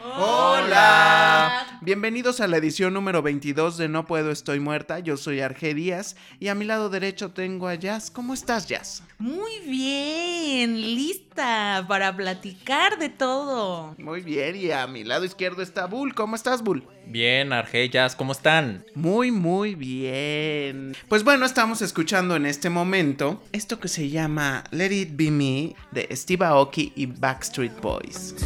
[0.00, 1.66] Hola.
[1.80, 5.00] Bienvenidos a la edición número 22 de No Puedo Estoy Muerta.
[5.00, 8.10] Yo soy Arge Díaz y a mi lado derecho tengo a Jazz.
[8.10, 9.02] ¿Cómo estás, Jazz?
[9.18, 13.96] Muy bien, lista para platicar de todo.
[13.98, 16.14] Muy bien, y a mi lado izquierdo está Bull.
[16.14, 16.86] ¿Cómo estás, Bull?
[17.06, 18.84] Bien, Argellas, ¿cómo están?
[18.94, 20.94] Muy, muy bien.
[21.08, 25.74] Pues bueno, estamos escuchando en este momento esto que se llama Let It Be Me
[25.90, 28.36] de Steve Aoki y Backstreet Boys.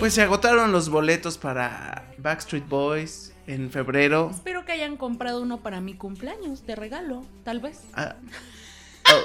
[0.00, 4.30] Pues se agotaron los boletos para Backstreet Boys en febrero.
[4.34, 7.82] Espero que hayan comprado uno para mi cumpleaños de regalo, tal vez.
[7.92, 8.14] Ah,
[9.04, 9.16] Ay,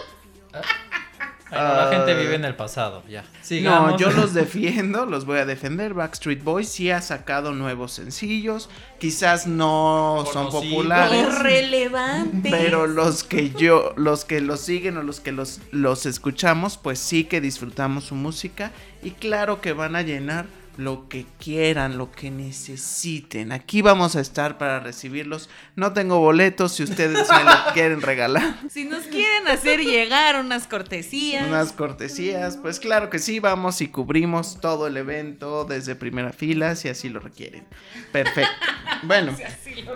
[1.52, 2.16] no, la gente Ah.
[2.18, 3.24] vive en el pasado, ya.
[3.42, 3.92] Sigamos.
[3.94, 5.94] no, yo los defiendo, los voy a defender.
[5.94, 8.70] Backstreet Boys sí ha sacado nuevos sencillos.
[9.00, 11.26] Quizás no son populares.
[11.40, 12.50] Irrelevante.
[12.52, 17.00] Pero los que yo, los que los siguen o los que los, los escuchamos, pues
[17.00, 18.72] sí que disfrutamos su música.
[19.04, 23.52] Y claro que van a llenar lo que quieran, lo que necesiten.
[23.52, 25.50] Aquí vamos a estar para recibirlos.
[25.76, 28.56] No tengo boletos si ustedes me lo quieren regalar.
[28.70, 31.48] Si nos quieren hacer llegar unas cortesías.
[31.48, 36.76] Unas cortesías, pues claro que sí, vamos y cubrimos todo el evento desde primera fila
[36.76, 37.66] si así lo requieren.
[38.12, 38.52] Perfecto.
[39.04, 39.36] Bueno,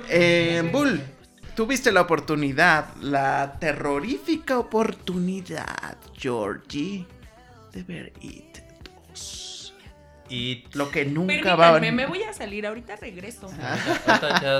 [0.09, 1.02] eh, Bull,
[1.55, 7.07] tuviste la oportunidad, la terrorífica oportunidad, Georgie,
[7.72, 8.69] de ver It 2.
[10.30, 13.47] Y Lo que nunca va a Permítanme, me voy a salir, ahorita regreso.
[13.47, 14.59] ahorita ya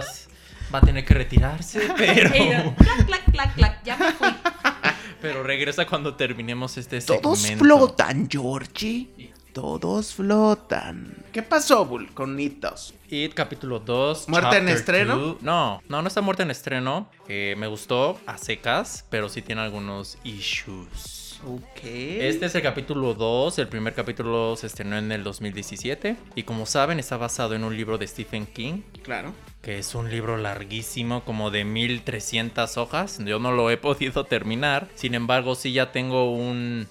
[0.73, 4.29] va a tener que retirarse, pero, Ella, clac, clac, clac, clac, ya me fui.
[5.21, 7.29] pero regresa cuando terminemos este segmento.
[7.29, 9.09] Todos flotan, Georgie.
[9.53, 11.25] Todos flotan.
[11.33, 12.93] ¿Qué pasó, Bull, con It 2?
[13.09, 14.29] It capítulo 2.
[14.29, 15.15] ¿Muerte en estreno?
[15.15, 15.37] two.
[15.41, 17.09] No, no, no está muerte en estreno.
[17.27, 21.18] Eh, me gustó a secas, pero sí tiene algunos issues.
[21.45, 21.80] Ok.
[21.83, 26.66] Este es el capítulo 2, el primer capítulo se estrenó en el 2017 y como
[26.66, 29.33] saben está basado en un libro de Stephen King, Claro.
[29.61, 34.89] que es un libro larguísimo como de 1300 hojas, yo no lo he podido terminar,
[34.95, 36.88] sin embargo sí ya tengo un,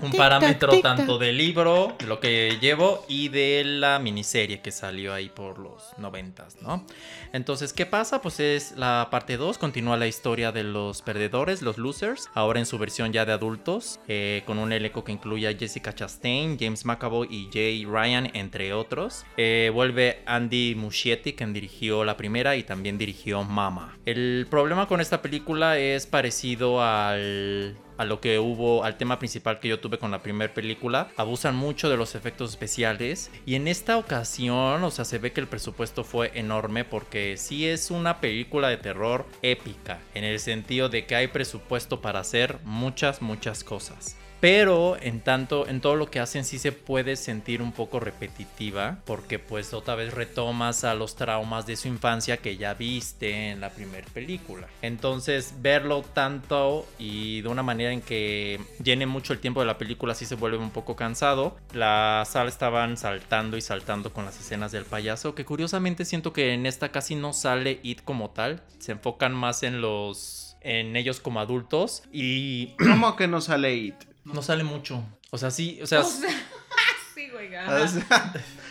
[0.00, 5.28] un parámetro tanto del libro, lo que llevo y de la miniserie que salió ahí
[5.28, 6.84] por los 90, ¿no?
[7.32, 8.22] Entonces, ¿qué pasa?
[8.22, 12.66] Pues es la parte 2, continúa la historia de los perdedores, los losers, ahora en
[12.66, 16.84] su versión ya de adultos, eh, con un elenco que incluye a Jessica Chastain, James
[16.84, 19.24] McAvoy y Jay Ryan, entre otros.
[19.36, 23.98] Eh, vuelve Andy Muschietti, quien dirigió la primera y también dirigió Mama.
[24.06, 29.60] El problema con esta película es parecido al a lo que hubo, al tema principal
[29.60, 31.08] que yo tuve con la primera película.
[31.16, 33.30] Abusan mucho de los efectos especiales.
[33.44, 37.66] Y en esta ocasión, o sea, se ve que el presupuesto fue enorme porque sí
[37.68, 40.00] es una película de terror épica.
[40.14, 44.16] En el sentido de que hay presupuesto para hacer muchas, muchas cosas.
[44.40, 48.98] Pero en tanto, en todo lo que hacen sí se puede sentir un poco repetitiva,
[49.04, 53.60] porque pues otra vez retomas a los traumas de su infancia que ya viste en
[53.60, 54.68] la primera película.
[54.82, 59.78] Entonces verlo tanto y de una manera en que llene mucho el tiempo de la
[59.78, 61.56] película sí se vuelve un poco cansado.
[61.72, 66.54] La sala estaban saltando y saltando con las escenas del payaso, que curiosamente siento que
[66.54, 71.20] en esta casi no sale It como tal, se enfocan más en los en ellos
[71.20, 73.94] como adultos y ¿Cómo que no sale It?
[74.34, 75.02] No sale mucho.
[75.30, 76.30] O sea, sí, o sea, O sea,
[77.14, 77.50] sí, güey.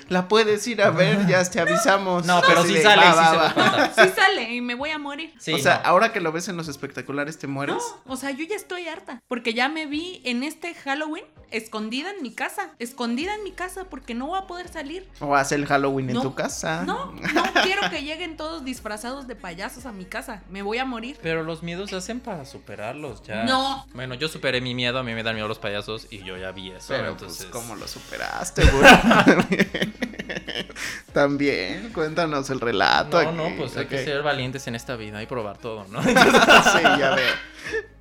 [0.10, 2.26] La puedes ir a ver, ya te avisamos.
[2.26, 3.44] no, pero sí sale, va, sí va, se va.
[3.44, 4.04] da cuenta.
[4.04, 5.34] Sí sale y me voy a morir.
[5.40, 5.90] Sí, o sea, no.
[5.90, 7.78] ahora que lo ves en los espectaculares, ¿te mueres?
[8.06, 9.22] No, o sea, yo ya estoy harta.
[9.28, 12.72] Porque ya me vi en este Halloween escondida en mi casa.
[12.80, 15.08] Escondida en mi casa porque no voy a poder salir.
[15.20, 16.84] ¿O hace el Halloween en No, tu casa?
[16.86, 20.44] No, no quiero que lleguen todos disfrazados de payasos a mi casa.
[20.50, 21.18] Me voy a morir.
[21.22, 23.44] Pero los miedos se hacen para superarlos ya.
[23.44, 23.86] No.
[23.94, 26.52] Bueno, yo superé mi miedo, a mí me dan miedo los payasos y yo ya
[26.52, 26.88] vi eso.
[26.90, 28.88] Pero entonces, pues, ¿cómo lo superaste, güey?
[31.14, 33.22] También, cuéntanos el relato.
[33.24, 36.02] No, no, aquí, pues hay que ser valientes en esta vida y probar todo, ¿no?
[36.04, 37.34] sí, ya veo.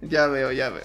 [0.02, 0.82] Ya veo, ya veo.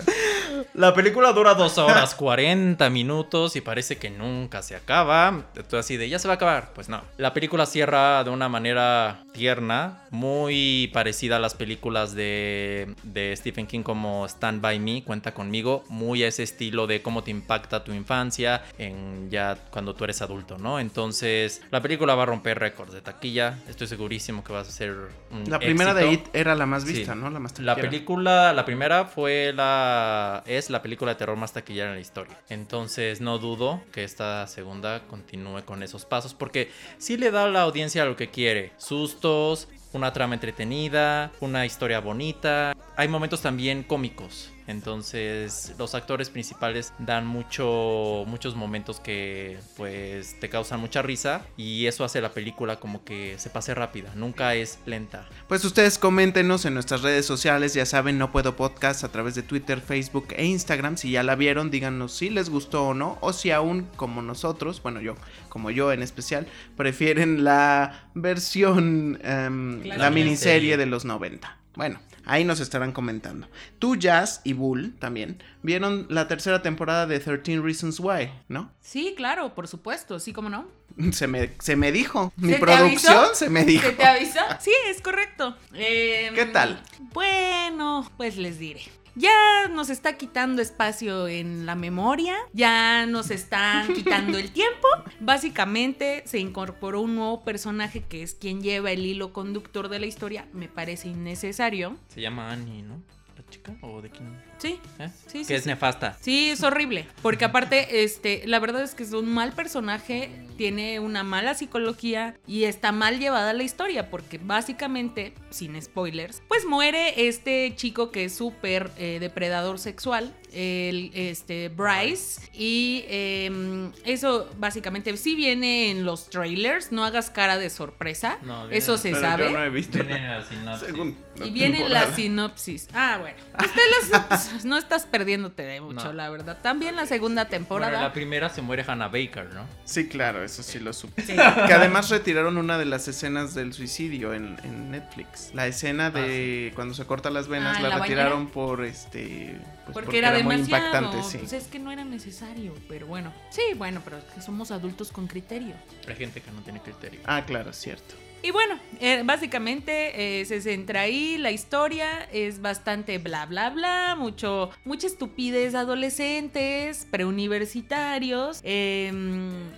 [0.74, 5.44] La película dura dos horas 40 minutos y parece que nunca se acaba.
[5.56, 6.72] Estoy así de, ya se va a acabar.
[6.74, 7.02] Pues no.
[7.18, 13.68] La película cierra de una manera tierna, muy parecida a las películas de, de Stephen
[13.68, 17.84] King como Stand By Me, Cuenta conmigo, muy a ese estilo de cómo te impacta
[17.84, 20.80] tu infancia en ya cuando tú eres adulto, ¿no?
[20.80, 23.58] Entonces, la película va a romper récords de taquilla.
[23.68, 24.96] Estoy segurísimo que va a ser
[25.32, 26.12] un La primera de.
[26.14, 26.94] It era la más Sí.
[26.94, 27.30] vista, ¿no?
[27.30, 27.90] La más La taquillera.
[27.92, 30.44] película, la primera fue la.
[30.46, 32.38] es la película de terror más taquillera en la historia.
[32.50, 36.34] Entonces no dudo que esta segunda continúe con esos pasos.
[36.34, 38.72] Porque sí le da a la audiencia lo que quiere.
[38.78, 42.74] Sustos, una trama entretenida, una historia bonita.
[42.96, 44.52] Hay momentos también cómicos.
[44.68, 51.46] Entonces los actores principales dan mucho, muchos momentos que pues te causan mucha risa.
[51.58, 54.12] Y eso hace la película como que se pase rápida.
[54.16, 55.28] Nunca es lenta.
[55.48, 59.44] Pues ustedes coméntenos en nuestras redes sociales, ya saben, no puedo podcast a través de
[59.44, 60.98] Twitter, Facebook e Instagram.
[60.98, 64.82] Si ya la vieron, díganos si les gustó o no, o si aún, como nosotros,
[64.82, 65.16] bueno, yo,
[65.50, 70.02] como yo en especial, prefieren la versión, em, Claro.
[70.02, 70.78] la miniserie miniserie.
[70.78, 71.58] de los 90.
[71.76, 73.48] Bueno, ahí nos estarán comentando.
[73.80, 78.72] Tú, Jazz y Bull también vieron la tercera temporada de 13 Reasons Why, ¿no?
[78.82, 80.68] Sí, claro, por supuesto, sí, como no.
[81.14, 83.36] Se me, se me dijo, mi ¿Se te producción avisó?
[83.36, 83.88] se me dijo.
[83.88, 84.40] ¿Se te avisó?
[84.60, 85.56] Sí, es correcto.
[85.74, 86.82] Em, ¿Qué tal?
[87.14, 88.82] Bueno, pues les diré.
[89.16, 94.88] Ya nos está quitando espacio en la memoria, ya nos están quitando el tiempo.
[95.24, 100.08] Básicamente se incorporó un nuevo personaje que es quien lleva el hilo conductor de la
[100.08, 100.48] historia.
[100.52, 101.96] Me parece innecesario.
[102.08, 103.04] Se llama Annie, ¿no?
[103.38, 103.76] ¿La chica?
[103.82, 104.36] ¿O de quién?
[104.62, 105.10] Sí, ¿Eh?
[105.28, 105.70] Sí, que sí, es sí.
[105.70, 106.18] nefasta.
[106.22, 107.08] Sí, es horrible.
[107.24, 112.36] Porque aparte, este, la verdad es que es un mal personaje, tiene una mala psicología
[112.46, 114.10] y está mal llevada la historia.
[114.12, 120.34] Porque básicamente, sin spoilers, pues muere este chico que es súper eh, depredador sexual.
[120.54, 122.42] El este Bryce.
[122.54, 126.92] Y em, eso básicamente sí viene en los trailers.
[126.92, 128.38] No hagas cara de sorpresa.
[128.44, 129.46] No, viene- eso se Pero sabe.
[129.46, 130.88] Yo no he visto Viene la en la sinopsis.
[130.88, 132.16] segunda Y viene la temporada.
[132.16, 132.88] sinopsis.
[132.94, 133.38] Ah, bueno.
[133.60, 133.82] Usted
[134.30, 136.14] las- no estás perdiéndote de mucho, No.
[136.14, 136.58] la verdad.
[136.62, 137.92] También la segunda temporada.
[137.92, 139.66] Bueno, la primera se muere Hannah Baker, ¿no?
[139.86, 141.22] Sí, claro, eso sí lo supe.
[141.24, 141.34] Sí.
[141.36, 145.52] Que además retiraron una de las escenas del suicidio en, en Netflix.
[145.54, 148.84] La escena Ah, de cuando se corta las venas Ah, ¿en la, la retiraron por
[148.84, 149.56] este.
[149.86, 150.86] pues, porque, era, muy demasiado.
[150.88, 151.38] impactante, sí.
[151.38, 153.32] Pues es que no era necesario, pero bueno.
[153.50, 155.76] Sí, bueno, pero es que somos adultos con criterio.
[156.08, 157.20] Hay gente que no tiene criterio.
[157.26, 158.16] Ah, claro, cierto.
[158.44, 164.16] Y bueno, eh, básicamente eh, se centra ahí, la historia es bastante bla bla bla,
[164.18, 169.12] mucho, mucha estupidez de adolescentes, preuniversitarios, eh,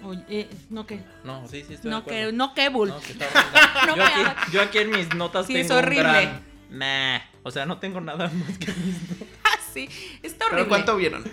[0.04, 2.28] oye, no que, No, sí, sí, estoy de no acuerdo.
[2.32, 2.90] que, no que bull.
[2.90, 3.14] No, que.
[3.88, 4.52] No yo, aquí, hagas.
[4.54, 6.04] yo aquí en mis notas Sí, es tengo un horrible.
[6.04, 7.22] gran meh.
[7.44, 9.28] O sea, no tengo nada más que mis notas.
[9.44, 9.90] Ah, sí,
[10.24, 10.64] está horrible.
[10.64, 11.24] ¿Pero cuánto vieron?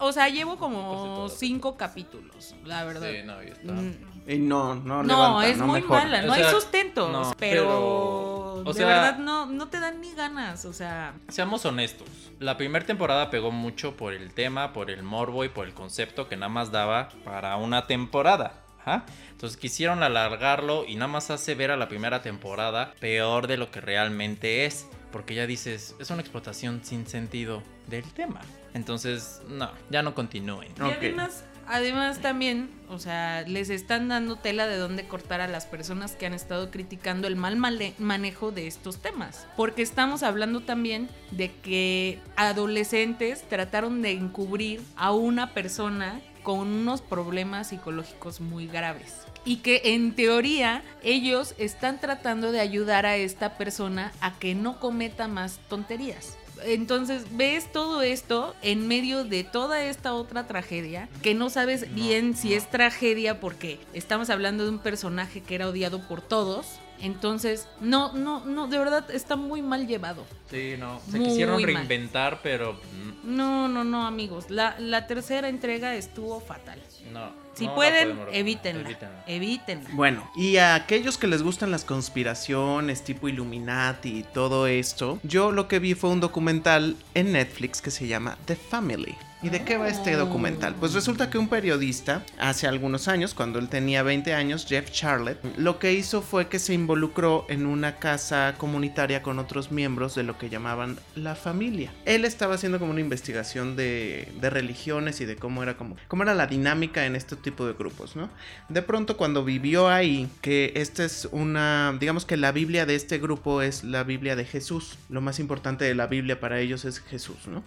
[0.00, 3.10] O sea, llevo como cinco capítulos, la verdad.
[3.10, 3.72] Sí, no, ya está.
[3.72, 3.94] Mm,
[4.26, 6.04] Y no, no, No, levanta, es no muy mejora.
[6.04, 7.08] mala, O no hay sustento.
[7.10, 10.64] no, o sea, pero, pero, o de sea- verdad no, no te dan ni ganas,
[10.64, 12.08] o sea, Seamos honestos.
[12.38, 16.28] La primera temporada pegó mucho por el tema, por el morbo y por el concepto
[16.28, 18.54] que nada más daba para una temporada.
[18.80, 19.04] Ajá.
[19.32, 23.70] Entonces quisieron alargarlo y nada más hace ver a la primera temporada peor de lo
[23.70, 24.86] que realmente es.
[25.12, 28.40] Porque ya dices, es una explotación sin sentido del tema.
[28.74, 30.72] Entonces, no, ya no continúen.
[30.78, 35.66] y además, además también, o sea, les están dando tela de dónde cortar a las
[35.66, 37.56] personas que han estado criticando el mal
[37.98, 39.46] manejo de estos temas.
[39.56, 47.02] Porque estamos hablando también de que adolescentes trataron de encubrir a una persona con unos
[47.02, 49.26] problemas psicológicos muy graves.
[49.50, 54.78] Y que en teoría ellos están tratando de ayudar a esta persona a que no
[54.78, 56.38] cometa más tonterías.
[56.64, 62.36] Entonces ves todo esto en medio de toda esta otra tragedia que no sabes bien
[62.36, 66.78] si es tragedia porque estamos hablando de un personaje que era odiado por todos.
[67.02, 70.24] Entonces, no, no, no, de verdad está muy mal llevado.
[70.50, 71.00] Sí, no.
[71.10, 71.64] Se Muy quisieron mal.
[71.64, 72.78] reinventar, pero
[73.24, 74.50] No, no, no, amigos.
[74.50, 76.80] La, la tercera entrega estuvo fatal.
[77.12, 77.48] no.
[77.52, 78.82] Si no pueden, evítenla.
[78.88, 79.24] Evítenla.
[79.26, 79.90] Evítenla.
[79.92, 85.50] Bueno, y a aquellos que les gustan las conspiraciones tipo Illuminati y todo esto, yo
[85.52, 89.14] lo que vi fue un documental en Netflix que se llama The Family.
[89.42, 90.74] ¿Y de qué va este documental?
[90.74, 95.38] Pues resulta que un periodista, hace algunos años, cuando él tenía 20 años, Jeff Charlotte,
[95.56, 100.24] lo que hizo fue que se involucró en una casa comunitaria con otros miembros de
[100.24, 101.90] lo que llamaban la familia.
[102.04, 106.22] Él estaba haciendo como una investigación de, de religiones y de cómo era como cómo
[106.22, 108.28] era la dinámica en este tipo de grupos, ¿no?
[108.68, 113.18] De pronto cuando vivió ahí, que esta es una, digamos que la Biblia de este
[113.18, 114.98] grupo es la Biblia de Jesús.
[115.08, 117.62] Lo más importante de la Biblia para ellos es Jesús, ¿no?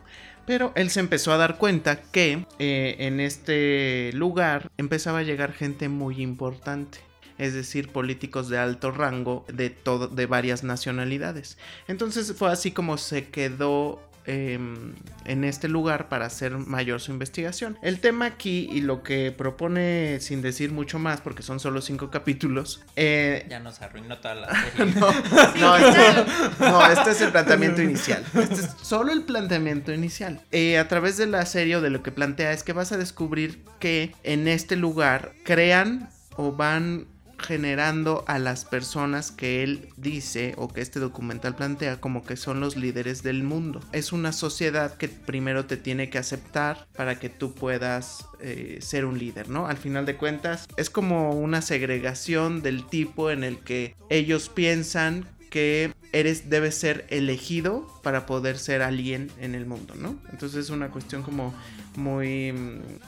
[0.46, 5.54] Pero él se empezó a dar cuenta que eh, en este lugar empezaba a llegar
[5.54, 7.00] gente muy importante.
[7.38, 11.58] Es decir, políticos de alto rango de, todo, de varias nacionalidades.
[11.88, 14.94] Entonces fue así como se quedó em,
[15.26, 17.78] en este lugar para hacer mayor su investigación.
[17.82, 22.10] El tema aquí y lo que propone, sin decir mucho más, porque son solo cinco
[22.10, 24.94] capítulos, eh, Ya nos arruinó toda la serie.
[24.96, 25.12] no,
[25.60, 26.26] no, este,
[26.60, 28.24] no, este es el planteamiento inicial.
[28.34, 30.42] Este es solo el planteamiento inicial.
[30.52, 32.98] Eh, a través de la serie o de lo que plantea es que vas a
[32.98, 40.54] descubrir que en este lugar crean o van generando a las personas que él dice
[40.58, 43.82] o que este documental plantea como que son los líderes del mundo.
[43.92, 49.06] Es una sociedad que primero te tiene que aceptar para que tú puedas eh, ser
[49.06, 49.68] un líder, ¿no?
[49.68, 55.28] Al final de cuentas es como una segregación del tipo en el que ellos piensan
[55.50, 60.16] que eres debes ser elegido para poder ser alguien en el mundo, ¿no?
[60.32, 61.54] Entonces es una cuestión como
[61.96, 62.54] muy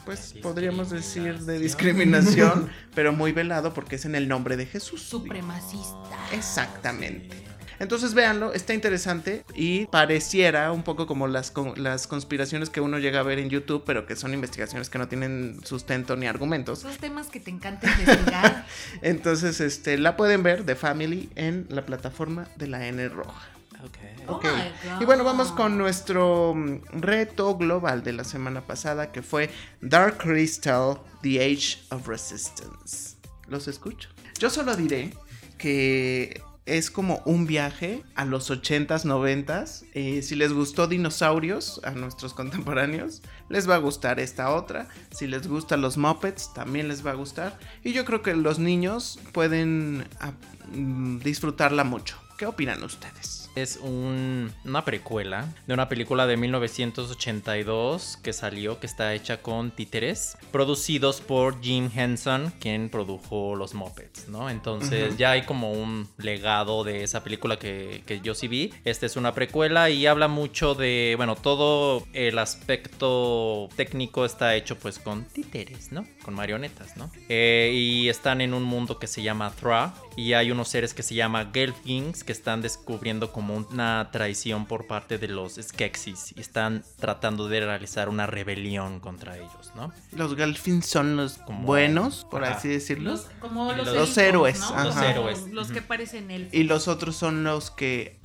[0.06, 5.01] pues podríamos decir de discriminación, pero muy velado porque es en el nombre de Jesús.
[5.01, 6.18] Supremacista.
[6.32, 7.44] Exactamente.
[7.77, 13.00] Entonces véanlo, está interesante y pareciera un poco como las, con- las conspiraciones que uno
[13.00, 16.80] llega a ver en YouTube, pero que son investigaciones que no tienen sustento ni argumentos.
[16.80, 18.65] Esos temas que te encanta investigar.
[19.01, 23.50] Entonces, este, la pueden ver de Family en la plataforma de la N roja.
[23.86, 23.98] Ok.
[24.27, 24.44] Oh Ok.
[24.46, 25.01] my God.
[25.01, 29.50] Y bueno, vamos con nuestro mm, reto global de la semana pasada que fue
[29.82, 33.18] Dark Crystal, The Age of Resistance.
[33.48, 34.10] ¿Los escucho?
[34.39, 35.13] Yo solo diré
[35.58, 39.86] que es como un viaje a los 80s, 90s.
[39.94, 44.88] Eh, si les gustó Dinosaurios a nuestros contemporáneos, les va a gustar esta otra.
[45.12, 47.60] Si les gustan los Muppets, también les va a gustar.
[47.84, 50.32] Y yo creo que los niños pueden ah,
[50.74, 52.18] mm, disfrutarla mucho.
[52.39, 53.44] ¿Qué opinan ustedes?
[53.55, 59.71] Es un- una precuela de una película de 1982 que salió, que está hecha con
[59.71, 64.50] títeres, producidos por Jim Henson, quien produjo los Muppets, ¿no?
[64.50, 68.74] Entonces ya hay como un legado de esa película que, que yo sí vi.
[68.83, 74.77] Esta es una precuela y habla mucho de, bueno, todo el aspecto técnico está hecho
[74.77, 76.05] pues con títeres, ¿no?
[76.24, 77.09] Con marionetas, ¿no?
[77.29, 81.03] Eh, y están en un mundo que se llama Thra y hay unos seres que
[81.03, 86.39] se llama Gelflings que están descubriendo como una traición por parte de los Skeksis y
[86.41, 89.91] están tratando de realizar una rebelión contra ellos, ¿no?
[90.13, 92.55] Los Galfins son los Como- buenos, por Ajá.
[92.55, 93.12] así decirlo.
[93.12, 94.65] Los, como los, los- Los elfos, héroes, ¿no?
[94.67, 94.84] ajá.
[94.86, 96.53] Los héroes, Los que parecen elfos.
[96.53, 98.19] Y los otros son los que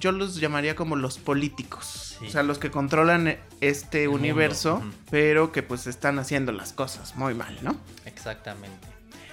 [0.00, 2.16] yo los llamaría como los políticos.
[2.18, 2.26] Sí.
[2.26, 7.14] O sea, los que controlan este El universo, pero que pues están haciendo las cosas
[7.16, 7.76] muy mal, ¿no?
[8.06, 8.88] Exactamente.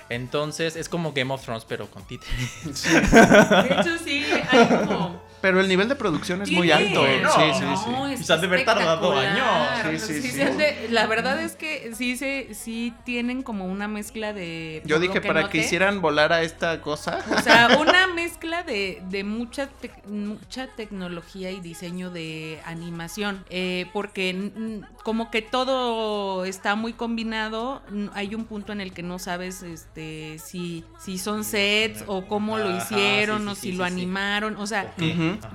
[0.10, 2.84] Entonces es como Game of Thrones pero con títeres.
[2.84, 5.22] De hecho, sí, hay como.
[5.44, 7.06] Pero el nivel de producción es muy alto.
[7.22, 7.90] no, sí, sí, sí.
[7.92, 10.00] No, es Pues han de haber tardado años.
[10.02, 10.32] Sí, sí, sí.
[10.32, 14.82] se de- la verdad es que sí, se, sí tienen como una mezcla de.
[14.86, 17.20] Yo dije que para noté, que hicieran volar a esta cosa.
[17.38, 23.44] O sea, una mezcla de, de mucha, tec- mucha tecnología y diseño de animación.
[23.50, 24.50] eh, porque
[25.04, 27.82] como que todo está muy combinado.
[28.14, 32.58] Hay un punto en el que no sabes este si, si son sets o cómo
[32.58, 33.92] lo hicieron sí, sí, o sí, si sí, lo sí.
[33.92, 34.56] animaron.
[34.56, 34.94] O sea.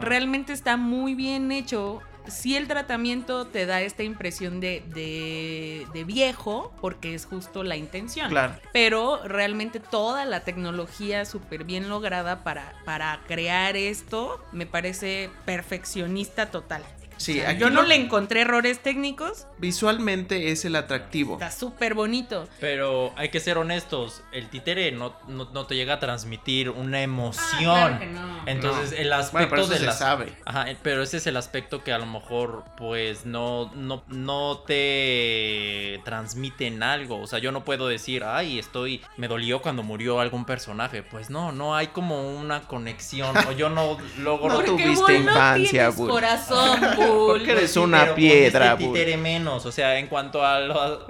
[0.01, 2.01] Realmente está muy bien hecho.
[2.27, 7.77] Sí el tratamiento te da esta impresión de, de, de viejo, porque es justo la
[7.77, 8.29] intención.
[8.29, 8.55] Claro.
[8.75, 16.51] Pero realmente toda la tecnología súper bien lograda para, para crear esto me parece perfeccionista
[16.51, 16.83] total.
[17.17, 21.33] Sí, O sea, aquí yo no lo- le encontré errores técnicos, Visualmente es el atractivo.
[21.35, 22.47] está súper bonito.
[22.61, 27.03] Pero hay que ser honestos, el títere no, no, no te llega a transmitir una
[27.03, 27.59] emoción.
[27.75, 28.28] claro que no.
[28.51, 28.97] Entonces No.
[28.99, 29.99] el aspecto de se las...
[29.99, 30.33] sabe.
[30.45, 36.01] Ajá, pero ese es el aspecto que a lo mejor pues no, no, no te
[36.05, 37.21] transmiten algo.
[37.21, 41.03] O sea, yo no puedo decir, ay, estoy, me dolió cuando murió algún personaje.
[41.03, 43.37] Pues no, no hay como una conexión.
[43.37, 44.49] O yo no logro...
[44.49, 46.11] No tuviste no infancia, Bull.
[46.11, 47.39] corazón, Bull.
[47.39, 48.97] Porque eres una piedra, Bull.
[49.19, 51.07] menos, o sea, en cuanto a lo,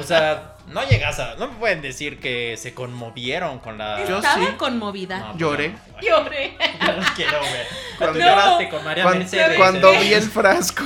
[0.00, 4.04] o sea, no llegas a, no me pueden decir que se conmovieron con la.
[4.06, 4.52] Yo Estaba sí.
[4.56, 5.18] conmovida.
[5.18, 5.74] No, Lloré.
[6.02, 6.56] Lloré.
[6.80, 7.66] yo no quiero ver.
[7.98, 8.24] Cuando No.
[8.26, 9.56] lloraste con María Cuando, Mercedes.
[9.56, 10.84] cuando vi el frasco.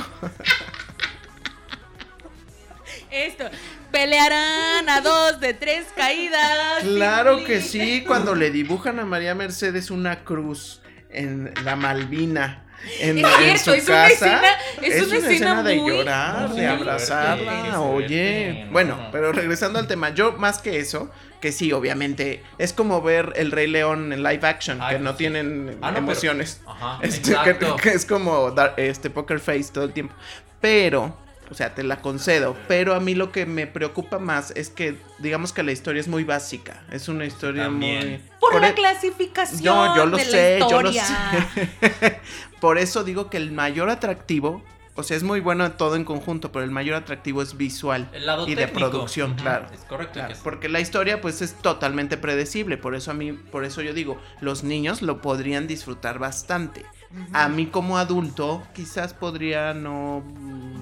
[3.09, 3.45] Esto.
[3.91, 6.81] Pelearán a dos de tres caídas.
[6.83, 12.63] Claro que sí, cuando le dibujan a María Mercedes una cruz en la Malvina.
[12.99, 14.41] En, Es en cierto, su es una escena,
[14.81, 17.79] es, una escena, de muy- llorar, muy de abrazarla.
[17.81, 18.67] Oye, fuerte.
[18.71, 19.11] bueno, No.
[19.11, 21.09] pero regresando al tema, yo más que eso,
[21.39, 25.11] que sí, obviamente, es como ver el Rey León en live action, Ay, que no
[25.11, 25.17] sí.
[25.17, 26.61] tienen Ah, no, pero- emociones.
[26.67, 27.75] Ajá, Este, que, exacto.
[27.77, 30.13] que es como dar- este poker face todo el tiempo.
[30.59, 31.17] pero,
[31.51, 34.95] o sea, te la concedo, pero a mí lo que me preocupa más es que,
[35.19, 38.09] digamos que la historia es muy básica, es una historia También.
[38.09, 38.21] muy...
[38.39, 39.63] Por, la e- clasificación.
[39.63, 41.03] No, yo lo de la sé, yo lo sé.
[42.61, 44.63] Por eso digo que el mayor atractivo,
[44.95, 48.25] o sea, es muy bueno todo en conjunto, pero el mayor atractivo es visual El
[48.25, 49.67] lado y de producción, claro.
[49.73, 50.13] Es correcto.
[50.13, 53.65] Claro, que es- porque la historia pues es totalmente predecible, por eso a mí, por
[53.65, 56.85] eso yo digo, los niños lo podrían disfrutar bastante.
[57.33, 60.23] A mí como adulto quizás podría no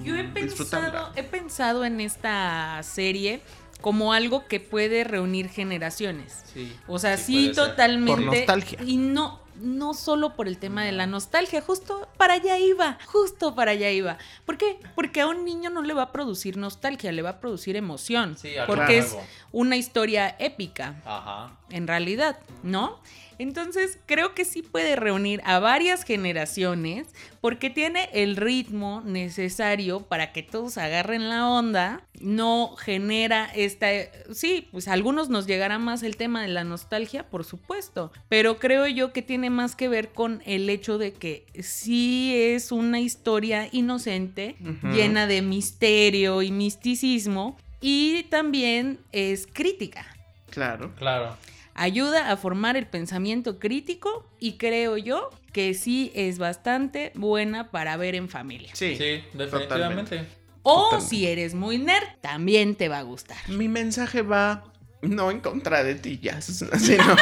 [0.04, 0.90] Yo he disfrutarla.
[0.90, 3.42] pensado, he pensado en esta serie
[3.80, 6.42] como algo que puede reunir generaciones.
[6.52, 8.22] Sí, O sea, sí totalmente.
[8.24, 8.78] Por nostalgia.
[8.84, 13.54] Y no, no solo por el tema de la nostalgia, justo para allá iba, justo
[13.54, 14.18] para allá iba.
[14.44, 14.78] ¿Por qué?
[14.94, 18.36] Porque a un niño no le va a producir nostalgia, le va a producir emoción.
[18.36, 19.16] Sí, porque es
[19.50, 21.56] una historia épica, Ajá.
[21.70, 23.00] en realidad, ¿no?
[23.40, 27.06] Entonces creo que sí puede reunir a varias generaciones
[27.40, 33.88] porque tiene el ritmo necesario para que todos agarren la onda, no genera esta...
[34.30, 38.58] Sí, pues a algunos nos llegará más el tema de la nostalgia, por supuesto, pero
[38.58, 43.00] creo yo que tiene más que ver con el hecho de que sí es una
[43.00, 50.04] historia inocente, llena de misterio y misticismo, y también es crítica
[50.50, 50.92] Claro.
[50.96, 51.36] Claro.
[51.80, 57.96] Ayuda a formar el pensamiento crítico y creo yo que sí es bastante buena para
[57.96, 58.70] ver en familia.
[58.74, 58.96] Sí.
[58.96, 60.26] Sí, definitivamente.
[60.62, 61.08] O Totalmente.
[61.08, 63.38] si eres muy nerd, también te va a gustar.
[63.48, 64.64] Mi mensaje va
[65.00, 66.44] no en contra de ti, Jazz,
[66.78, 67.16] sino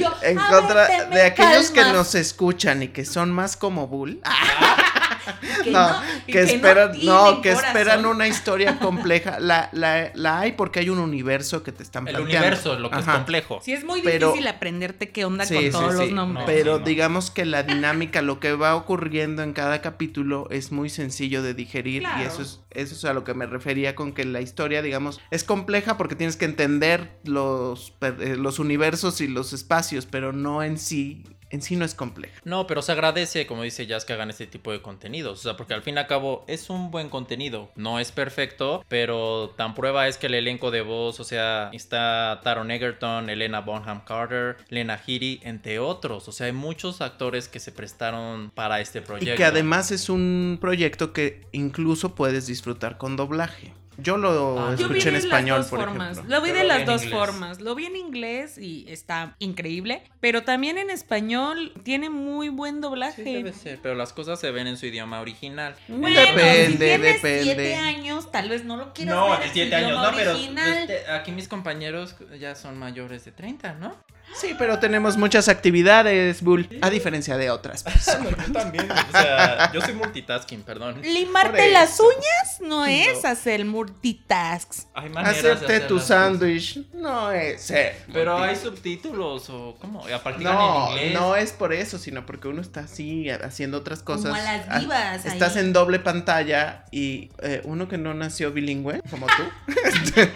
[0.00, 4.20] Yo, en contra ver, de aquellos que nos escuchan y que son más como Bull.
[5.64, 5.88] que no,
[6.26, 9.38] que esperan, no, que esperan una historia compleja.
[9.40, 12.46] La, la, la hay porque hay un universo que te están El planteando.
[12.46, 13.60] universo, lo que es complejo.
[13.62, 15.98] Sí, es muy Pero- difícil aprenderte qué onda Sí, con sí, todos sí.
[16.00, 16.42] los nombres.
[16.42, 16.86] No, Pero sí, no.
[16.86, 21.54] digamos que la dinámica, lo que va ocurriendo en cada capítulo es muy sencillo de
[21.54, 24.82] digerir y eso es, eso es a lo que me refería con que la historia,
[24.82, 30.32] digamos, es compleja porque tienes que entender los, eh, los universos y los espacios, pero
[30.32, 32.34] no en sí, en sí no es compleja.
[32.44, 35.38] No, pero se agradece, como dice Jazz, que hagan este tipo de contenidos.
[35.38, 37.70] O sea, porque al fin y al cabo es un buen contenido.
[37.76, 42.40] No es perfecto, pero tan prueba es que el elenco de voz, o sea, está
[42.42, 46.26] Taron Egerton, Elena Bonham Carter, Lena Headey, entre otros.
[46.26, 49.34] O sea, hay muchos actores que se prestaron para este proyecto.
[49.34, 53.72] Y que además es un proyecto que incluso puedes disfrutar con doblaje.
[53.98, 56.12] Yo lo Ah, Yo escuché en de español, por formas.
[56.18, 56.36] ejemplo.
[56.36, 57.18] Lo vi Yo de las en dos inglés.
[57.20, 57.60] formas.
[57.60, 60.02] Lo vi en inglés y está increíble.
[60.20, 63.22] Pero también en español tiene muy buen doblaje.
[63.24, 65.74] Sí, debe ser, pero las cosas se ven en su idioma original.
[65.88, 67.42] Bueno, Depende, si tienes depende.
[67.44, 70.10] siete años, tal vez no lo quieras No, ver de en 7 su años, idioma
[70.10, 70.78] no, pero original.
[70.78, 73.96] este, aquí mis compañeros ya son mayores de 30, ¿no?
[74.36, 78.34] Sí, pero tenemos muchas actividades, Bull, a diferencia de otras personas.
[78.46, 81.00] yo también, o sea, yo soy multitasking, perdón.
[81.02, 84.88] Limarte las uñas no es hacer multitasks.
[84.94, 87.72] Hay maneras de Hacerte hacer tu sándwich no es.
[88.12, 91.14] Pero hay subtítulos o cómo, ¿A practican No, en inglés.
[91.14, 94.30] no es por eso, sino porque uno está así haciendo otras cosas.
[94.30, 95.64] Como a las Ah, divas Estás ahí.
[95.64, 99.42] en doble pantalla y eh, uno que no nació bilingüe, como tú,
[99.84, 100.32] este,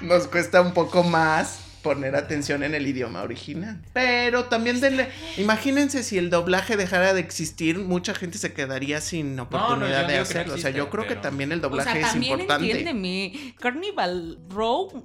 [0.00, 3.80] nos cuesta un poco más poner atención en el idioma original.
[3.92, 9.38] Pero también denle, imagínense si el doblaje dejara de existir, mucha gente se quedaría sin
[9.38, 10.54] oportunidad de no hacerlo.
[10.54, 12.70] o sea, yo creo que también el O doblaje sea, es también importante.
[12.70, 13.54] entiéndeme.
[13.60, 15.04] Carnival Row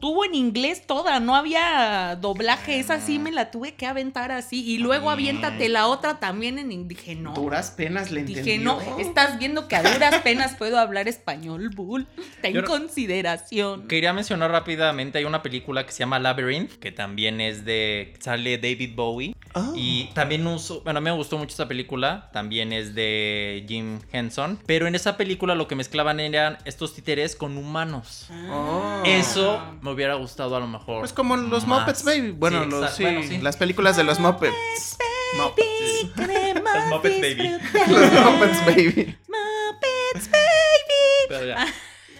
[0.00, 2.78] estuvo en inglés toda, no había doblaje.
[2.78, 4.64] Esa sí me la tuve que aventar así.
[4.64, 6.80] Y luego aviéntate la otra también en inglés.
[7.04, 7.34] Dije, no.
[7.34, 8.80] Duras penas le Dije, entendió.
[8.80, 12.06] no, estás viendo que a duras penas puedo hablar español, Bull.
[12.40, 13.88] Ten Yo consideración.
[13.88, 18.56] Quería mencionar rápidamente, hay una película que se llama Labyrinth, que también es de, sale
[18.56, 19.34] David Bowie.
[19.54, 19.72] Oh.
[19.74, 24.86] Y también uso, bueno, me gustó mucho esa película, también es de Jim Henson, pero
[24.86, 28.28] en esa película lo que mezclaban eran estos títeres con humanos.
[28.50, 29.02] Oh.
[29.04, 31.00] Eso me hubiera gustado a lo mejor.
[31.00, 31.80] Pues como los más.
[31.80, 32.30] Muppets Baby.
[32.30, 32.96] Bueno, Sí, los, exacto.
[32.96, 33.38] sí, Bueno, sí.
[33.38, 34.54] las películas de los Muppets.
[35.36, 36.14] Muppets.
[36.16, 37.48] Queremos Los Muppets Baby.
[37.88, 39.16] Los Muppets Baby.
[39.28, 41.26] Muppets Baby.
[41.28, 41.66] Pero ya.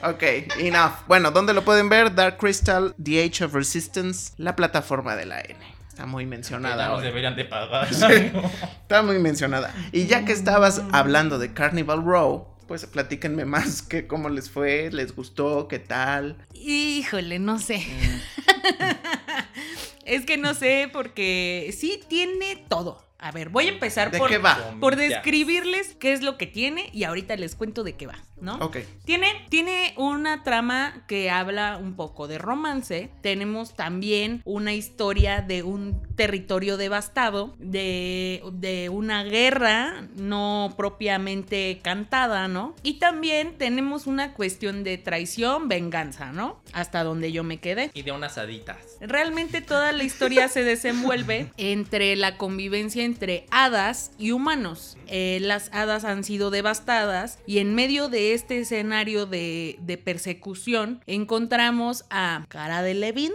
[0.02, 0.22] Ok,
[0.60, 0.92] enough.
[1.08, 2.14] Bueno, ¿dónde lo pueden ver?
[2.14, 5.58] Dark Crystal, The Age of Resistance, la plataforma de la N.
[6.00, 6.88] Está muy Ya mencionada.
[6.88, 7.86] nos deberían de pagar.
[7.92, 9.74] Está muy mencionada.
[9.92, 14.88] Y ya que estabas hablando de Carnival Row, pues platíquenme más que cómo les fue,
[14.90, 16.38] les gustó, qué tal.
[16.54, 17.84] Híjole, no sé.
[20.06, 23.06] es que no sé porque sí tiene todo.
[23.18, 24.76] A ver, voy a empezar ¿De por, qué va?
[24.80, 28.56] por describirles qué es lo que tiene y ahorita les cuento de qué va, ¿no?
[28.56, 28.78] Ok.
[29.04, 33.10] Tiene, tiene una trama que habla un poco de romance.
[33.22, 42.48] Tenemos también una historia de un territorio devastado, de, de una guerra no propiamente cantada,
[42.48, 42.74] ¿no?
[42.82, 46.60] Y también tenemos una cuestión de traición, venganza, ¿no?
[46.72, 47.90] Hasta donde yo me quedé.
[47.94, 48.76] Y de unas haditas.
[49.00, 54.96] Realmente toda la historia se desenvuelve entre la convivencia entre hadas y humanos.
[55.06, 61.02] Eh, las hadas han sido devastadas y en medio de este escenario de, de persecución
[61.06, 63.32] encontramos a Cara de Levin.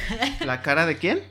[0.44, 1.22] ¿La cara de quién?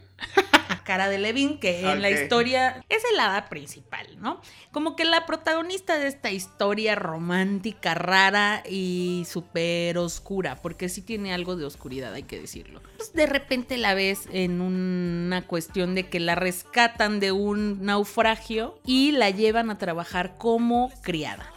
[0.84, 4.42] Cara de Levin, que en la historia es el hada principal, ¿no?
[4.72, 11.34] Como que la protagonista de esta historia romántica, rara y súper oscura, porque sí tiene
[11.34, 12.82] algo de oscuridad, hay que decirlo.
[12.96, 18.80] Pues de repente la ves en una cuestión de que la rescatan de un naufragio
[18.86, 21.52] y la llevan a trabajar como criada.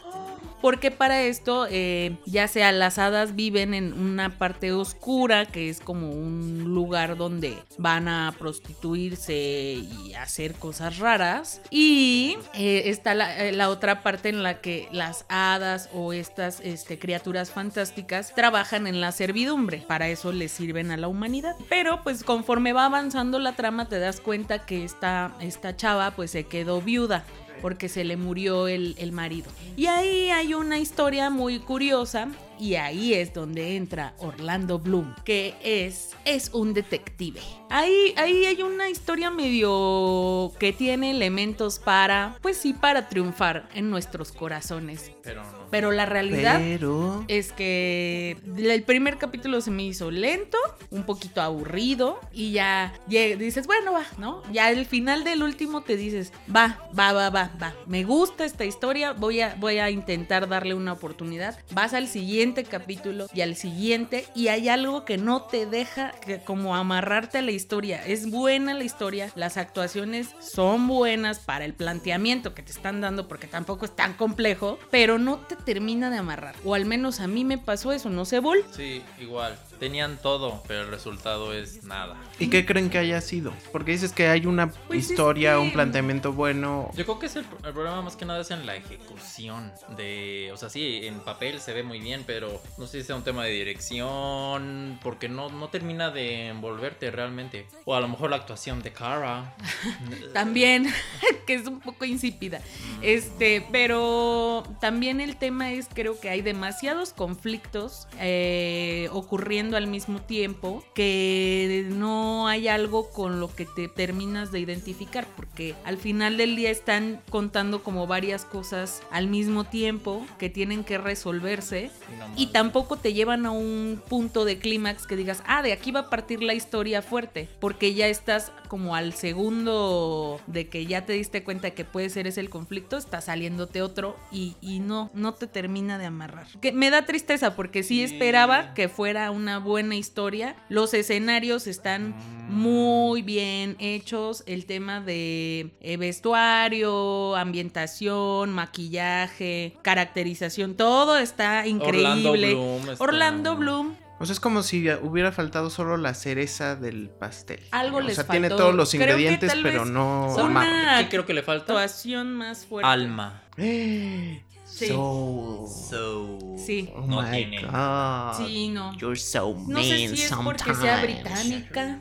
[0.61, 5.81] Porque para esto, eh, ya sea las hadas viven en una parte oscura, que es
[5.81, 11.63] como un lugar donde van a prostituirse y hacer cosas raras.
[11.71, 16.61] Y eh, está la, eh, la otra parte en la que las hadas o estas
[16.61, 19.85] este, criaturas fantásticas trabajan en la servidumbre.
[19.87, 21.57] Para eso les sirven a la humanidad.
[21.69, 26.31] Pero pues conforme va avanzando la trama te das cuenta que esta, esta chava pues
[26.31, 27.25] se quedó viuda
[27.61, 29.51] porque se le murió el, el marido.
[29.77, 32.29] Y ahí hay una historia muy curiosa
[32.61, 37.41] y ahí es donde entra Orlando Bloom, que es, es un detective.
[37.71, 43.91] Ahí, ahí hay una historia medio que tiene elementos para, pues sí, para triunfar en
[43.91, 45.11] nuestros corazones.
[45.23, 45.61] Pero no.
[45.71, 47.25] Pero la realidad Pero.
[47.29, 50.59] es que el primer capítulo se me hizo lento,
[50.91, 54.43] un poquito aburrido y ya dices, bueno, va, ¿no?
[54.53, 57.75] Ya el final del último te dices, va, va, va, va, va.
[57.87, 61.57] Me gusta esta historia, voy a, voy a intentar darle una oportunidad.
[61.71, 66.41] Vas al siguiente capítulo y al siguiente y hay algo que no te deja que
[66.41, 68.05] como amarrarte a la historia.
[68.05, 73.29] Es buena la historia, las actuaciones son buenas para el planteamiento que te están dando
[73.29, 76.55] porque tampoco es tan complejo, pero no te termina de amarrar.
[76.65, 78.65] O al menos a mí me pasó eso, no sé, Bull.
[78.73, 79.59] Sí, igual.
[79.81, 82.15] Tenían todo, pero el resultado es nada.
[82.39, 83.53] ¿Y qué creen que haya sido?
[83.73, 86.91] Porque dices que hay una Pues es historia, que- un planteamiento bueno.
[86.95, 90.51] Yo creo que es el, el problema más que nada es en la ejecución de,
[90.53, 93.25] o sea, sí, en papel se ve muy bien, pero no sé si sea un
[93.25, 97.67] tema de dirección, porque no, no termina de envolverte realmente.
[97.87, 99.55] O a lo mejor la actuación de Cara.
[100.35, 100.87] También,
[101.47, 102.61] que es un poco insípida.
[103.03, 110.21] Este, pero también el tema es, creo que hay demasiados conflictos eh, ocurriendo al mismo
[110.21, 116.37] tiempo que no hay algo con lo que te terminas de identificar, porque al final
[116.37, 121.91] del día están contando como varias cosas al mismo tiempo que tienen que resolverse
[122.37, 126.01] y tampoco te llevan a un punto de clímax que digas, ah, de aquí va
[126.01, 131.13] a partir la historia fuerte, porque ya estás como al segundo de que ya te
[131.13, 135.35] diste cuenta que puede ser ese el conflicto, está saliéndote otro y, y no, no
[135.35, 136.47] te termina de amarrar.
[136.61, 138.05] Que me da tristeza porque sí Sí.
[138.05, 142.15] esperaba que fuera una buena historia, los escenarios están
[142.49, 152.55] muy bien hechos, el tema de eh, vestuario, ambientación, maquillaje, caracterización, todo está Orlando increíble.
[152.55, 152.91] Bloom.
[152.91, 157.61] está- Orlando Bloom O sea, es como si hubiera faltado solo la cereza del pastel.
[157.71, 158.65] Algo o les sea, tiene faltó.
[158.65, 160.99] todos los ingredientes, pero no una- amarra.
[161.05, 161.73] ¿Qué creo que le falta?
[161.73, 162.87] actuación más fuerte.
[162.91, 163.43] Alma.
[164.81, 164.89] Sí.
[164.89, 165.67] So.
[165.91, 166.39] So.
[166.57, 166.91] Sí.
[166.97, 167.63] Oh no my tiene.
[167.63, 168.37] God.
[168.47, 168.97] Sí, no.
[168.97, 171.99] You're so No sé mean si es porque sea británica.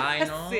[0.00, 0.50] Ay, no.
[0.50, 0.58] Sí.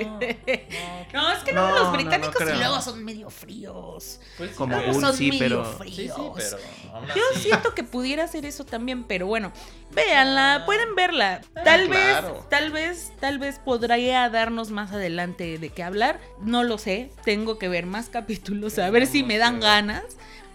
[1.13, 2.55] No, No, es que No, no, los no británicos creo.
[2.55, 4.21] y luego son medio fríos.
[4.37, 5.95] pues sí, Como pero- Bull, son sí, medio pero- fríos.
[5.97, 7.43] Sí, sí, pero Yo así.
[7.43, 9.53] siento que pudiera ser eso también, pero bueno,
[9.93, 11.43] véanla, pueden verla.
[11.65, 12.35] Tal Ah, claro.
[12.35, 16.19] vez, tal vez, tal vez podría darnos más adelante de qué hablar.
[16.41, 20.05] No lo sé, tengo que ver más capítulos a ver si me dan ganas.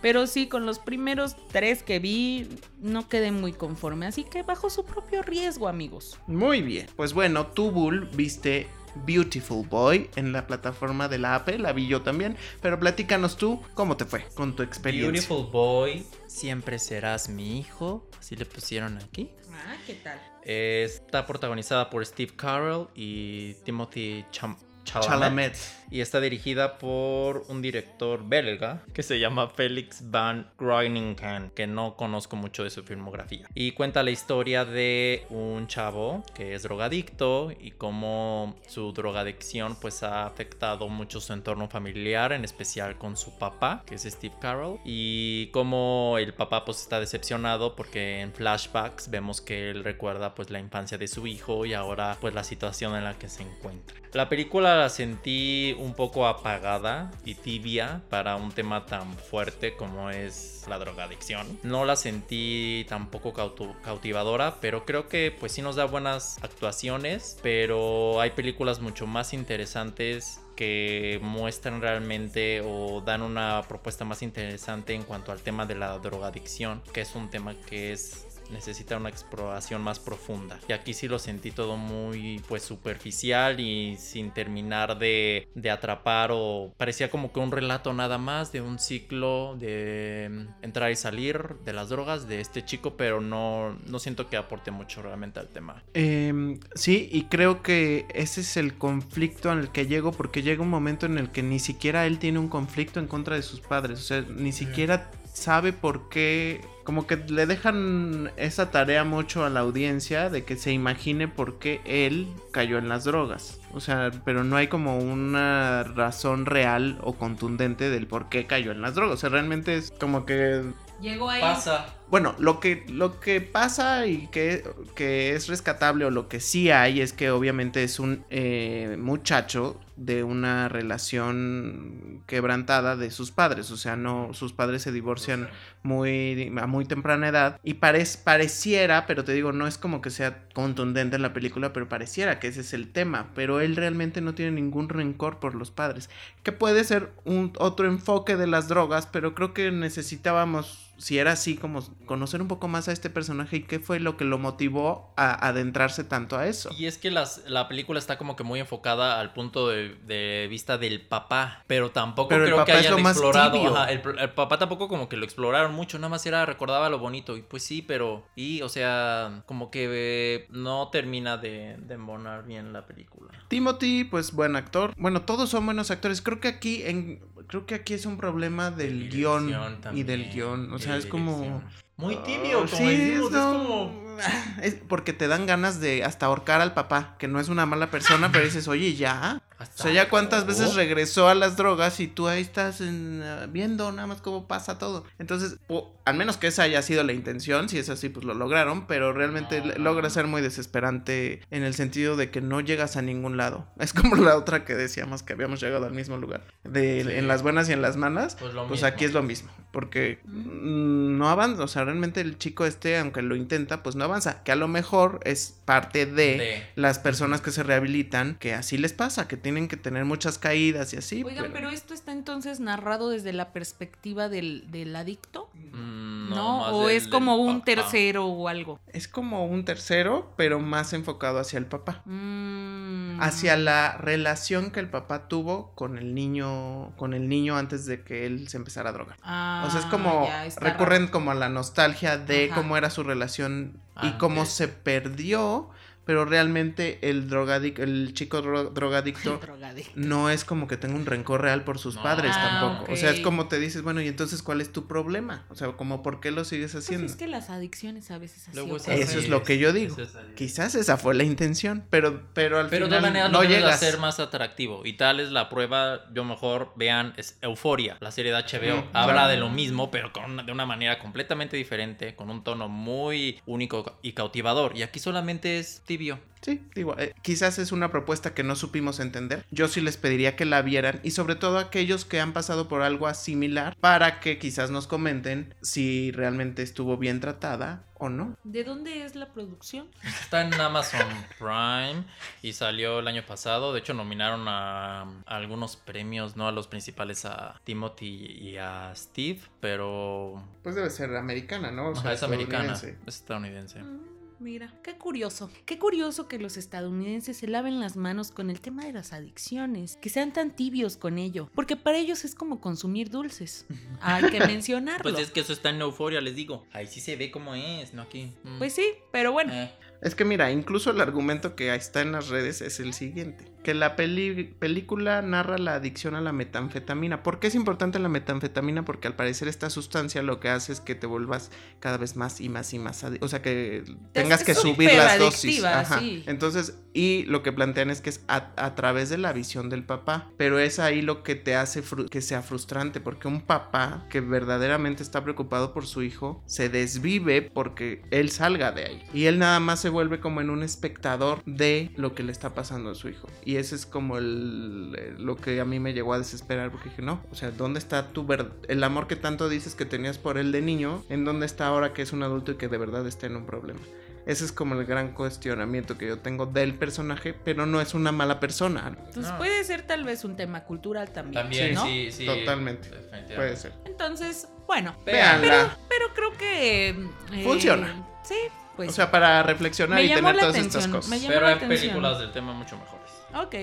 [0.02, 4.08] Pero sí, con los primeros tres que vi, no quedé muy conforme.
[4.08, 6.20] Así que bajo su propio riesgo, amigos.
[6.28, 6.88] Muy bien.
[6.96, 8.68] Pues bueno, tú, Bull, viste
[9.06, 11.60] Beautiful Boy en la plataforma de la Apple.
[11.60, 12.36] La vi yo también.
[12.62, 15.12] Pero platícanos tú, ¿cómo te fue con tu experiencia?
[15.12, 18.10] Beautiful Boy, siempre serás mi hijo.
[18.20, 19.30] Así le pusieron aquí.
[19.54, 20.20] Ah, ¿qué tal?
[20.44, 25.58] Está protagonizada por Steve Carell y Timothy Cham- Chalamet.
[25.92, 31.98] Y está dirigida por un director belga que se llama Felix Van Groeningen, que no
[31.98, 33.46] conozco mucho de su filmografía.
[33.56, 40.02] Y cuenta la historia de un chavo que es drogadicto y cómo su drogadicción pues
[40.04, 44.78] ha afectado mucho su entorno familiar, en especial con su papá, que es Steve Carell.
[44.86, 50.52] Y cómo el papá pues está decepcionado porque en flashbacks vemos que él recuerda pues
[50.52, 53.98] la infancia de su hijo y ahora pues la situación en la que se encuentra.
[54.14, 60.10] La película la sentí un poco apagada y tibia para un tema tan fuerte como
[60.10, 61.60] es la drogadicción.
[61.64, 68.20] No la sentí tampoco cautivadora, pero creo que pues sí nos da buenas actuaciones, pero
[68.22, 75.04] hay películas mucho más interesantes que muestran realmente o dan una propuesta más interesante en
[75.04, 79.82] cuanto al tema de la drogadicción, que es un tema que es necesita una exploración
[79.82, 80.60] más profunda.
[80.68, 86.32] Y aquí sí lo sentí todo muy pues superficial y sin terminar de, de atrapar
[86.34, 90.96] o parecía como que un relato nada más de un ciclo de mm, entrar y
[90.96, 95.40] salir de las drogas de este chico, pero no, no siento que aporte mucho realmente
[95.40, 95.84] al tema.
[95.94, 100.62] Em, sí, y creo que ese es el conflicto en el que llego, porque llega
[100.62, 103.60] un momento en el que ni siquiera él tiene un conflicto en contra de sus
[103.60, 109.46] padres, o sea, ni siquiera sabe por qué, como que le dejan esa tarea mucho
[109.46, 113.60] a la audiencia de que se imagine por qué él cayó en las drogas.
[113.74, 118.72] O sea, pero no hay como una razón real o contundente del por qué cayó
[118.72, 119.16] en las drogas.
[119.16, 120.64] O sea, realmente es como que
[121.02, 121.42] Llegó ahí.
[121.42, 121.96] Pasa.
[122.10, 124.64] bueno, lo que, lo que pasa y que,
[124.94, 129.80] que es rescatable o lo que sí hay es que obviamente es un eh, muchacho
[130.06, 133.72] de una relación quebrantada de sus padres.
[133.72, 135.50] O sea, no, sus padres se divorcian
[135.84, 137.60] muy, a muy temprana edad.
[137.64, 141.72] Y parec- pareciera, pero te digo, no es como que sea contundente en la película,
[141.74, 143.30] pero pareciera que ese es el tema.
[143.36, 146.10] Pero él realmente no tiene ningún rencor por los padres.
[146.44, 151.32] Que puede ser un otro enfoque de las drogas, pero creo que necesitábamos si era
[151.32, 154.38] así, como conocer un poco más a este personaje y qué fue lo que lo
[154.38, 156.70] motivó a adentrarse tanto a eso.
[156.78, 160.48] Y es que las, la película está como que muy enfocada al punto de, de
[160.48, 163.76] vista del papá, pero tampoco Pero creo que hayan explorado.
[163.76, 167.00] ajá, el, el papá tampoco como que lo exploraron mucho, nada más era recordaba lo
[167.00, 167.36] bonito.
[167.36, 168.24] Y pues sí, pero.
[168.36, 173.32] Y, o sea, como que eh, no termina de, de embonar bien la película.
[173.48, 174.94] Timothy, pues buen actor.
[174.98, 176.22] Bueno, todos son buenos actores.
[176.22, 179.54] Creo que aquí en creo que aquí es un problema del guion
[179.94, 181.62] y del guion, o y sea, es como.
[181.98, 184.18] Muy tibio, Oh, como sí, decimos, es no, como.
[184.62, 187.92] es porque te dan ganas de hasta ahorcar al papá, que no es una mala
[187.92, 189.42] persona, pero dices, "Oye, ya."
[189.78, 193.48] O sea, ya cuántas veces regresó a las drogas y tú ahí estás en, ah,
[193.50, 195.06] viendo nada más cómo pasa todo.
[195.20, 198.34] Entonces, o- al menos que esa haya sido la intención, si es así, pues lo
[198.34, 203.02] lograron, pero realmente logra ser muy desesperante en el sentido de que no llegas a
[203.02, 203.68] ningún lado.
[203.80, 206.42] Es como la otra que decíamos que habíamos llegado al mismo lugar.
[206.64, 207.12] De, Sí.
[207.12, 210.20] En las buenas y en las malas, Pues, lo pues aquí es lo mismo, porque
[210.26, 214.44] mm, no avanza, o sea, realmente el chico este, aunque lo intenta, pues no avanza,
[214.44, 216.64] que a lo mejor es parte de, De.
[216.76, 220.94] las personas que se rehabilitan, que así les pasa, que tienen que tener muchas caídas
[220.94, 221.24] y así.
[221.24, 226.62] Oigan, pero- pero esto está entonces narrado desde la perspectiva del, del adicto, Mm, ¿no?
[226.74, 227.66] o del- es como un papá.
[227.66, 228.80] tercero o algo.
[228.94, 232.02] Es como un tercero, pero más enfocado hacia el papá.
[232.06, 233.20] Mm.
[233.22, 238.04] Hacia la relación que el papá tuvo con el niño, con el niño antes de
[238.04, 239.18] que él se empezara a drogar.
[239.22, 241.12] Ah, o sea, es como ya, está recurren raro.
[241.12, 242.56] como a la nostalgia de Ajá.
[242.56, 245.70] cómo era su relación y cómo se perdió,
[246.06, 249.92] pero realmente el drogadic, el chico dro- drogadicto Drogadicto.
[249.96, 252.04] no es como que tenga un rencor real por sus No.
[252.04, 252.92] padres Ah, tampoco.
[252.92, 255.46] O sea, es como te dices, bueno, y entonces ¿cuál es tu problema?
[255.50, 257.06] O sea, como por qué lo sigues Pues haciendo.
[257.08, 258.78] es que las adicciones a veces así Luego.
[258.78, 259.94] Eso es lo que yo digo.
[259.94, 260.34] eso es así.
[260.36, 263.48] Quizás esa fue la intención, pero pero al Pero de final todas maneras no de
[263.48, 263.76] llegas.
[263.76, 264.86] hacer más atractivo.
[264.86, 268.78] Y tal es la prueba, yo mejor vean, es Euforia, la serie de HBO.
[268.82, 269.28] Mm, Habla claro.
[269.30, 273.40] de lo mismo, pero con una- de una manera completamente diferente, con un tono muy
[273.46, 274.76] único y cautivador.
[274.76, 276.20] Y aquí solamente es tibio.
[276.42, 279.46] Sí, digo, eh, quizás es una propuesta que no supimos entender.
[279.52, 282.82] Yo sí les pediría que la vieran y sobre todo aquellos que han pasado por
[282.82, 288.36] algo similar para que quizás nos comenten si realmente estuvo bien tratada o no.
[288.44, 289.88] ¿De dónde es la producción?
[290.04, 291.06] Está en Amazon
[291.38, 292.06] Prime
[292.42, 293.72] y salió el año pasado.
[293.74, 298.94] De hecho, nominaron a, a algunos premios, no a los principales, a Timothy y a
[298.96, 301.90] Steve, pero Pues debe ser americana, ¿no?
[301.90, 303.08] O Ajá, sea, es americana, estadounidense.
[303.08, 303.84] es estadounidense.
[303.84, 304.11] Mm,
[304.42, 305.52] Mira, qué curioso.
[305.68, 309.98] Qué curioso que los estadounidenses se laven las manos con el tema de las adicciones,
[309.98, 313.68] que sean tan tibios con ello, porque para ellos es como consumir dulces.
[314.02, 315.04] Hay que mencionarlo.
[315.04, 316.66] Pues es que eso está en Euforia, les digo.
[316.74, 318.34] Ahí sí se ve cómo es, no aquí.
[318.44, 318.58] Mm.
[318.58, 319.54] Pues sí, pero bueno.
[319.54, 319.72] Eh,
[320.02, 323.74] Es que mira, incluso el argumento que está en las redes es el siguiente, que
[323.76, 327.22] la peli- película narra la adicción a la metanfetamina.
[327.22, 328.84] ¿Por qué es importante la metanfetamina?
[328.84, 332.42] Porque al parecer esta sustancia lo que hace es que te vuelvas cada vez más
[332.42, 333.24] y más y más adicto.
[333.26, 333.84] O sea, que
[334.14, 335.64] tengas es que subir las dosis.
[335.64, 336.00] Ajá.
[336.00, 336.24] sí.
[336.26, 339.84] Entonces, y lo que plantean es que es a, a través de la visión del
[339.84, 340.30] papá.
[340.38, 345.04] Pero es ahí lo que te hace que sea frustrante, porque un papá que verdaderamente
[345.04, 349.04] está preocupado por su hijo se desvive porque él salga de ahí.
[349.14, 352.56] Y él nada más se vuelve como en un espectador de lo que le está
[352.56, 353.28] pasando a su hijo.
[353.46, 356.90] Y ese es como el, eh, lo que a mí me llegó a desesperar porque
[356.90, 360.18] dije, no, o sea, ¿dónde está tu ver el amor que tanto dices que tenías
[360.18, 361.04] por él de niño?
[361.10, 363.46] ¿En dónde está ahora que es un adulto y que de verdad está en un
[363.46, 363.80] problema?
[364.28, 368.12] Ese es como el gran cuestionamiento que yo tengo del personaje, pero no es una
[368.12, 368.96] mala persona.
[369.08, 369.38] Entonces No.
[369.40, 371.42] puede ser tal vez un tema cultural también.
[371.42, 371.84] También, ¿no?
[371.86, 372.26] sí, sí.
[372.28, 372.90] Totalmente.
[373.36, 373.74] Puede ser.
[373.86, 375.76] Entonces, bueno, Véanla.
[375.90, 376.90] pero creo que...
[376.90, 378.08] eh, Funciona.
[378.24, 378.36] Sí,
[378.76, 378.90] pues...
[378.90, 381.22] o sea, para reflexionar y tener todas atención, estas cosas.
[381.28, 383.21] Pero hay películas del tema mucho mejores.
[383.36, 383.56] Ok.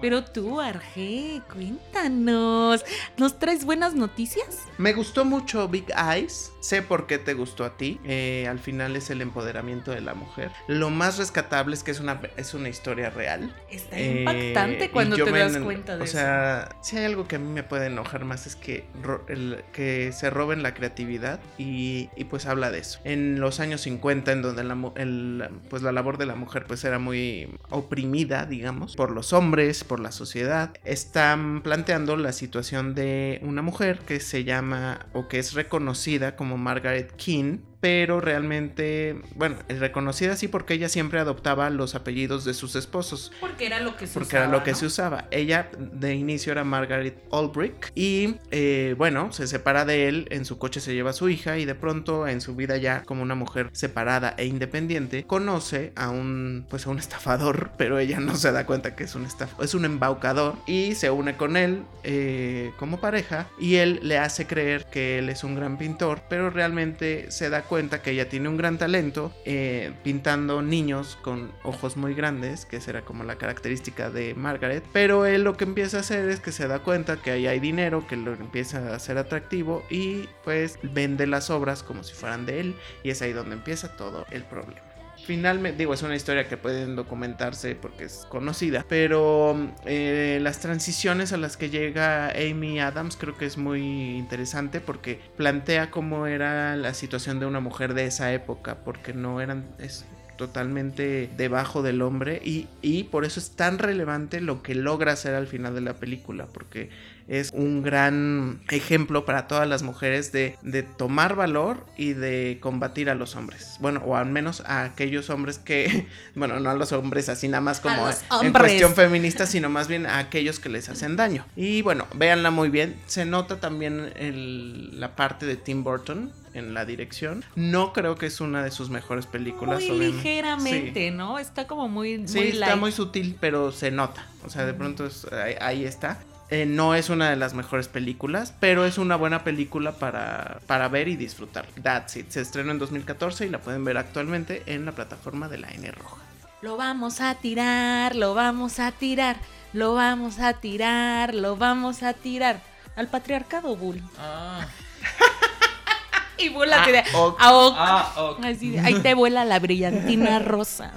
[0.00, 2.84] Pero tú, Arge, cuéntanos.
[3.16, 4.60] ¿Nos traes buenas noticias?
[4.78, 6.52] Me gustó mucho Big Eyes.
[6.60, 7.98] Sé por qué te gustó a ti.
[8.04, 10.52] Eh, al final es el empoderamiento de la mujer.
[10.68, 13.52] Lo más rescatable es que es una, es una historia real.
[13.70, 17.26] Está Eh, impactante cuando te me das en- cuenta de O sea, si hay algo
[17.26, 20.74] que a mí me puede enojar más es que, ro- el- que se roben la
[20.74, 23.00] creatividad y, y pues habla de eso.
[23.02, 26.84] En los años 50, en donde la, el- pues la labor de la mujer pues
[26.84, 33.38] era muy oprimida, digamos, por los hombres, por la sociedad, están planteando la situación de
[33.44, 39.56] una mujer que se llama o que es reconocida como Margaret King, pero realmente, bueno,
[39.68, 43.32] es reconocida así porque ella siempre adoptaba los apellidos de sus esposos.
[43.40, 44.76] Porque era lo que se Porque era usaba, lo que ¿no?
[44.76, 45.24] se usaba.
[45.30, 50.58] Ella de inicio era Margaret Albrick y eh, bueno, se separa de él, en su
[50.58, 53.34] coche se lleva a su hija y de pronto en su vida ya como una
[53.34, 58.52] mujer separada e independiente, conoce a un pues a un estafador, pero ella no se
[58.52, 62.72] da cuenta que es un estaf es un embaucador y se une con él eh,
[62.78, 67.30] como pareja y él le hace creer que él es un gran pintor, pero realmente
[67.30, 72.14] se da cuenta que ella tiene un gran talento eh, pintando niños con ojos muy
[72.14, 76.00] grandes, que esa era como la característica de Margaret, pero él lo que empieza a
[76.00, 79.18] hacer es que se da cuenta que ahí hay dinero, que lo empieza a hacer
[79.18, 83.54] atractivo y pues vende las obras como si fueran de él y es ahí donde
[83.54, 84.87] empieza todo el problema.
[85.28, 91.34] Finalmente, digo, es una historia que pueden documentarse porque es conocida, pero eh, las transiciones
[91.34, 96.76] a las que llega Amy Adams creo que es muy interesante porque plantea cómo era
[96.76, 99.66] la situación de una mujer de esa época, porque no eran...
[99.78, 100.06] Es,
[100.38, 105.34] totalmente debajo del hombre y, y por eso es tan relevante lo que logra hacer
[105.34, 106.90] al final de la película porque
[107.28, 113.10] es un gran ejemplo para todas las mujeres de, de tomar valor y de combatir
[113.10, 113.76] a los hombres.
[113.80, 117.60] Bueno, o al menos a aquellos hombres que, bueno, no a los hombres así nada
[117.60, 118.08] más como
[118.42, 121.44] en cuestión feminista, sino más bien a aquellos que les hacen daño.
[121.54, 122.96] Y bueno, véanla muy bien.
[123.06, 127.44] Se nota también el- la parte de Tim Burton en la dirección.
[127.56, 129.82] No creo que es una de sus mejores películas.
[129.84, 131.38] Muy ligeramente, ¿no?
[131.38, 132.80] Está como muy, Sí, muy está light.
[132.80, 134.26] muy sutil, pero se nota.
[134.46, 136.18] O sea, de pronto es- ahí, ahí está.
[136.50, 140.88] Eh, no es una de las mejores películas, pero es una buena película para, para
[140.88, 141.66] ver y disfrutar.
[141.82, 142.30] That's it.
[142.30, 145.90] Se estrenó en 2014 y la pueden ver actualmente en la plataforma de la N
[145.92, 146.16] Roja.
[146.62, 149.36] Lo vamos a tirar, lo vamos a tirar,
[149.74, 152.60] lo vamos a tirar, lo vamos a tirar.
[152.96, 154.02] Al patriarcado, Bull.
[154.18, 154.66] Ah,
[156.38, 157.04] Y Bull la tiene.
[157.14, 157.36] ok.
[157.40, 157.74] a ok.
[157.76, 158.44] ah, ok.
[158.44, 160.92] Así de, ahí te vuela la brillantina rosa.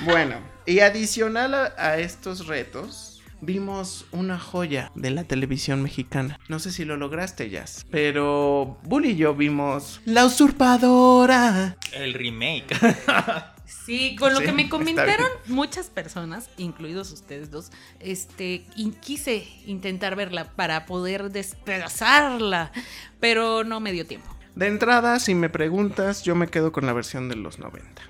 [0.00, 3.05] Bueno, y adicional a, a estos retos,
[3.40, 6.38] vimos una joya de la televisión mexicana.
[6.48, 11.76] No sé si lo lograste, Jazz, pero Bull y yo vimos La Usurpadora.
[11.92, 12.66] El remake.
[13.66, 19.44] Sí, con lo Sí, que me comentaron muchas personas, incluidos ustedes dos, este, y quise
[19.66, 22.70] intentar verla para poder despedazarla,
[23.18, 24.28] pero no me dio tiempo.
[24.54, 28.02] De entrada, si me preguntas, yo me quedo con la versión de los 90.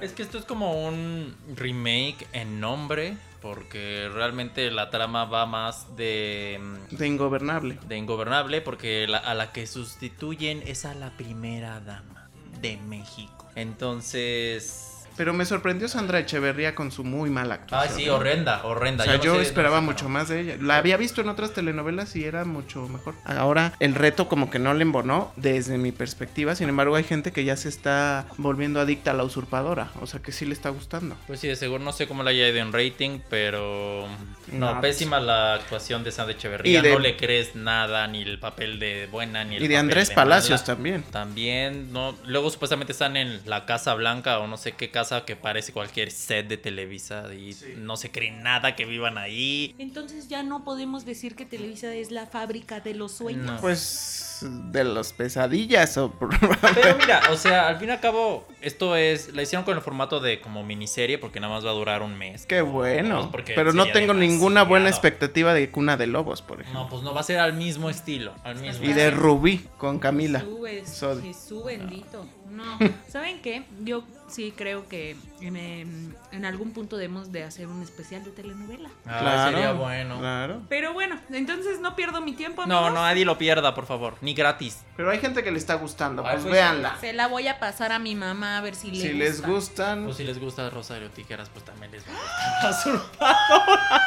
[0.00, 5.94] Es que esto es como un remake en nombre, porque realmente la trama va más
[5.96, 6.58] de,
[6.90, 7.78] De Ingobernable.
[7.86, 12.30] de ingobernable, porque la- a la que sustituyen es a la primera dama
[12.62, 13.46] de México.
[13.54, 14.93] Entonces...
[15.16, 17.98] Pero me sorprendió Sandra Echeverría con su muy mala Ah, actuación.
[17.98, 19.04] sí, horrenda, horrenda.
[19.04, 20.08] O sea, yo sé- esperaba no sé, mucho no.
[20.10, 20.56] más de ella.
[20.60, 23.14] La había visto en otras telenovelas y era mucho mejor.
[23.24, 26.54] Ahora el reto como que no le embonó desde mi perspectiva.
[26.54, 29.90] Sin embargo, hay gente que ya se está volviendo adicta a la usurpadora.
[30.00, 31.16] O sea, que sí le está gustando.
[31.26, 34.06] Pues sí, de seguro no sé cómo le haya ido en rating, pero...
[34.52, 36.82] No, No, pésima la actuación de Sandra Echeverría.
[36.82, 39.80] De- No le crees nada, ni el papel de buena, ni el Y de papel
[39.80, 40.64] Andrés de Palacios mala.
[40.74, 41.02] también.
[41.10, 42.14] También, no.
[42.26, 46.10] Luego supuestamente están en la Casa Blanca o no sé qué casa que parece cualquier
[46.10, 49.74] set de Televisa y no se cree nada que vivan ahí.
[49.78, 53.44] Entonces ya no podemos decir que Televisa es la fábrica de los sueños.
[53.44, 53.60] No.
[53.60, 56.12] Pues de las pesadillas o
[56.74, 59.32] Pero mira, o sea, al fin y al cabo, esto es.
[59.34, 62.16] La hicieron con el formato de como miniserie porque nada más va a durar un
[62.16, 62.46] mes.
[62.46, 63.30] Qué bueno.
[63.30, 66.82] Porque Pero no tengo ninguna buena expectativa de Cuna de Lobos, por ejemplo.
[66.82, 68.34] No, pues no va a ser al mismo estilo.
[68.44, 70.44] Al mismo Y de Rubí con Camila.
[70.84, 71.22] Jesús.
[71.22, 72.26] Jesús bendito.
[72.50, 72.78] No,
[73.08, 73.64] ¿saben qué?
[73.82, 74.04] Yo
[74.34, 78.88] sí creo que en, en algún punto debemos de hacer un especial de telenovela.
[79.06, 80.18] Ah, sería bueno.
[80.18, 80.62] Claro.
[80.68, 82.66] Pero bueno, entonces no pierdo mi tiempo.
[82.66, 82.94] No, amigos.
[82.94, 84.14] no, nadie lo pierda, por favor.
[84.20, 84.80] Ni gratis.
[84.96, 86.96] Pero hay gente que le está gustando, Ay, pues pues, véanla.
[87.00, 89.18] Se la voy a pasar a mi mamá a ver si, le Si gusta.
[89.24, 93.00] les gustan, O si les gusta Rosario Tijeras, pues también les va a gustar.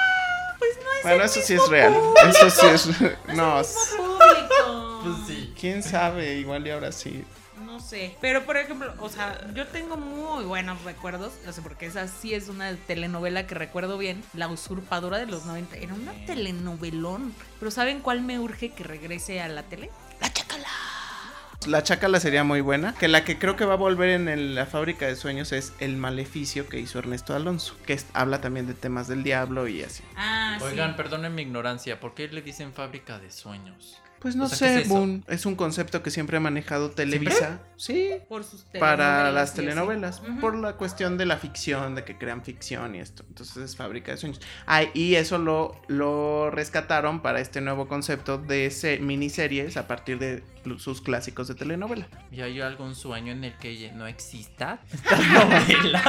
[1.03, 1.93] bueno, eso sí es real.
[2.28, 2.88] Eso sí es.
[3.36, 3.61] No,
[3.95, 5.01] Público.
[5.03, 5.53] Pues sí.
[5.59, 7.23] quién sabe, igual y ahora sí.
[7.65, 8.15] No sé.
[8.21, 11.33] Pero por ejemplo, o sea, yo tengo muy buenos recuerdos.
[11.45, 14.23] No sé, porque esa sí es una telenovela que recuerdo bien.
[14.33, 15.75] La usurpadora de los 90.
[15.77, 17.33] Era una telenovelón.
[17.59, 19.89] Pero ¿saben cuál me urge que regrese a la tele?
[20.21, 20.67] La chacala.
[21.65, 22.93] La Chácala sería muy buena.
[22.93, 25.73] Que la que creo que va a volver en el- la fábrica de sueños es
[25.79, 27.75] El Maleficio que hizo Ernesto Alonso.
[27.85, 30.03] Que es- habla también de temas del diablo y así.
[30.15, 30.97] Ah, Oigan, sí.
[30.97, 31.99] perdonen mi ignorancia.
[31.99, 33.97] ¿Por qué le dicen fábrica de sueños?
[34.20, 34.88] Pues no O sea, sé, ¿qué es?
[34.89, 35.24] Boon.
[35.28, 37.59] Es un concepto que siempre ha manejado Televisa.
[37.76, 38.09] Sí.
[38.28, 42.95] Por sus Para las telenovelas, por la cuestión de la ficción, de que crean ficción
[42.95, 43.24] y esto.
[43.28, 44.41] Entonces es fábrica de sueños.
[44.65, 50.18] Ah, y eso lo, lo rescataron para este nuevo concepto de se- miniseries a partir
[50.18, 50.43] de
[50.80, 52.07] sus clásicos de telenovela.
[52.32, 56.03] ¿Y hay algún sueño en el que no exista estas novelas?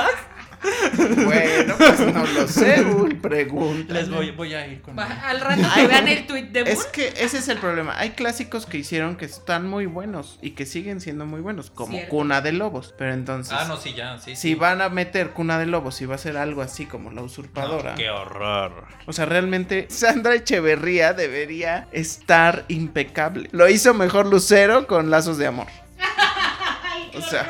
[1.24, 3.94] Bueno, pues no lo sé, Bull, pregunta.
[3.94, 4.98] Les voy, voy a ir con...
[4.98, 6.86] Va, al rato que vean el tweet de Es Moon.
[6.92, 7.98] que ese es el problema.
[7.98, 11.92] Hay clásicos que hicieron que están muy buenos y que siguen siendo muy buenos, como
[11.92, 12.10] Cierto.
[12.10, 12.94] Cuna de Lobos.
[12.98, 14.30] Pero entonces, Ah, no, sí, ya, sí.
[14.36, 14.54] si sí.
[14.54, 17.92] van a meter Cuna de Lobos y va a ser algo así como La Usurpadora.
[17.92, 18.84] No, qué horror.
[19.06, 23.48] O sea, realmente Sandra Echeverría debería estar impecable.
[23.52, 25.66] Lo hizo mejor Lucero con Lazos de Amor.
[27.16, 27.48] o sea,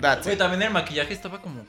[0.00, 1.64] that's Oye, también el maquillaje estaba como.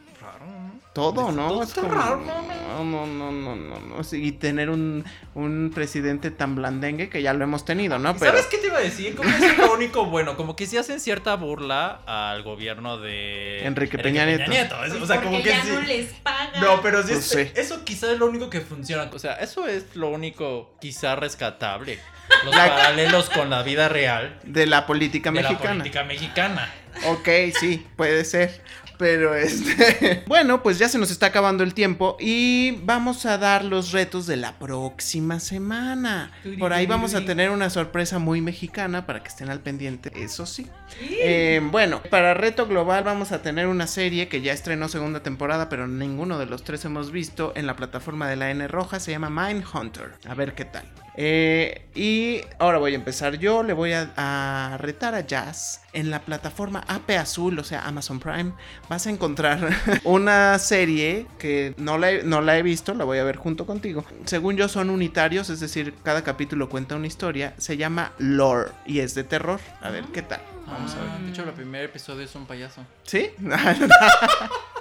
[0.93, 1.47] Todo, ¿no?
[1.47, 4.03] Todo Es está como- raro, no, no, no, no, no, no.
[4.03, 8.13] Sí, Y tener un, un presidente tan blandengue que ya lo hemos tenido, ¿no?
[8.15, 9.15] Pero ¿Sabes qué te iba a decir?
[9.15, 13.97] Como es lo único bueno, como que sí hacen cierta burla al gobierno de Enrique
[13.97, 14.83] Peña Nieto.
[14.85, 15.71] Es- O sea, como que ya sí.
[15.71, 16.61] no les pagan.
[16.61, 19.09] No, pero sí, Pues es- eso quizás es lo único que funciona.
[19.13, 21.99] O sea, eso es lo único quizá rescatable.
[22.45, 25.77] Los La- paralelos con la vida real de la política de la mexicana.
[25.79, 26.73] política mexicana.
[27.07, 27.27] Ok,
[27.59, 28.61] sí, puede ser.
[29.03, 30.23] Pero este.
[30.27, 34.27] Bueno, pues ya se nos está acabando el tiempo y vamos a dar los retos
[34.27, 36.31] de la próxima semana.
[36.57, 40.45] Por ahí vamos a tener una sorpresa muy mexicana para que estén al pendiente, eso
[40.45, 40.67] sí.
[41.01, 45.67] Eh, bueno, para reto global vamos a tener una serie que ya estrenó segunda temporada,
[45.67, 49.11] pero ninguno de los tres hemos visto en la plataforma de la N Roja, se
[49.11, 50.13] llama Mindhunter.
[50.25, 50.85] A ver qué tal.
[51.15, 56.09] Eh, y ahora voy a empezar yo, le voy a, a retar a Jazz en
[56.09, 58.53] la plataforma AP Azul, o sea Amazon Prime.
[58.93, 63.17] Vas a encontrar una serie que no la, he, no la he visto, la voy
[63.17, 64.05] a ver junto contigo.
[64.25, 67.55] Según yo son unitarios, es decir, cada capítulo cuenta una historia.
[67.57, 69.59] Se llama Lore y es de terror.
[69.81, 70.41] A ver qué tal.
[70.67, 71.07] Vamos a ver.
[71.09, 72.85] Ah, De hecho, el primer episodio es un payaso.
[73.01, 73.31] ¿Sí?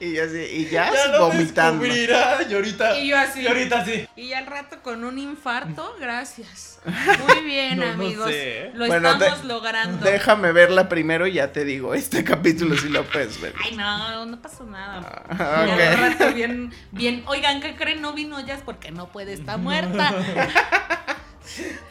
[0.00, 1.84] y así, y ya, vomitando.
[1.86, 2.08] Y
[2.54, 3.40] ahorita, Y yo así.
[3.42, 4.06] y ahorita sí.
[4.16, 6.80] Y al rato con un infarto, gracias.
[6.84, 8.28] Muy bien, No, no amigos.
[8.30, 8.70] sé.
[8.74, 10.04] Lo Bueno, de- estamos logrando.
[10.04, 13.54] Déjame verla primero y ya te digo, este capítulo sí lo puedes ver.
[13.64, 15.24] Ay, no, no pasó nada.
[15.30, 15.80] Ah, Y ok.
[15.80, 17.22] al rato bien, bien.
[17.26, 18.02] Oigan, ¿qué creen?
[18.02, 20.12] No vino Jazz porque no puede, está muerta.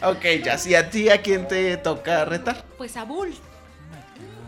[0.01, 2.65] Ok, ya, si a ti a quién te toca retar.
[2.77, 3.33] Pues a Bull.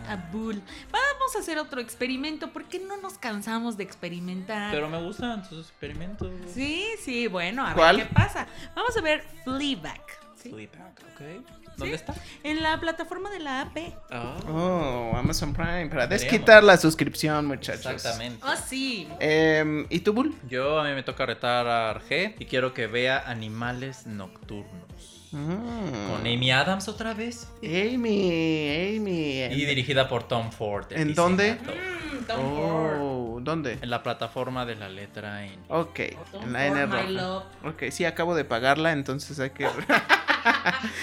[0.10, 0.62] A Bull.
[0.92, 2.52] Vamos a hacer otro experimento.
[2.52, 4.72] ¿Por qué no nos cansamos de experimentar?
[4.72, 6.30] Pero me gustan sus experimentos.
[6.54, 7.98] Sí, sí, bueno, a ¿Cuál?
[7.98, 8.48] ver qué pasa.
[8.76, 10.02] Vamos a ver Fleabag.
[10.36, 10.50] ¿sí?
[10.50, 11.46] Fleabag, ok.
[11.78, 12.14] ¿Dónde está?
[12.44, 13.78] En la plataforma de la AP.
[14.10, 17.86] Ah, Oh, Amazon Prime, para desquitar la suscripción, muchachos.
[17.86, 18.40] exactamente.
[18.48, 19.10] Oh, sí.
[19.20, 20.34] Em, ¿Y tú, Bull?
[20.48, 25.15] Yo a mí me toca retar a Arge y quiero que vea Animales Nocturnos.
[25.32, 26.12] Mm.
[26.12, 27.48] Con Amy Adams otra vez.
[27.64, 29.44] Amy, Amy.
[29.44, 30.86] Y dirigida por Tom Ford.
[30.92, 31.54] ¿En dónde?
[31.54, 32.98] Mm, Tom Ford.
[33.02, 33.78] Oh, ¿dónde?
[33.82, 35.58] En la plataforma de la letra N.
[35.70, 36.00] Ok,
[36.32, 37.44] Tom en la N roja.
[37.64, 39.68] Ok, sí, acabo de pagarla, entonces hay que...
[40.46, 40.54] hay